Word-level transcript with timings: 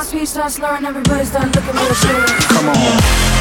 my 0.00 0.06
speech 0.06 0.28
starts 0.28 0.54
slurring, 0.54 0.86
everybody 0.86 1.26
start 1.26 1.54
looking 1.54 1.74
real 1.74 1.94
shit. 1.94 2.26
Come 2.48 2.68
on. 2.70 3.39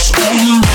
It's 0.00 0.12
all 0.14 0.32
you 0.32 0.67